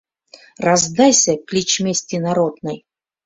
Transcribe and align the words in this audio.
Раздайся, 0.65 1.33
клич 1.47 1.69
мести 1.83 2.15
народной: 2.25 2.77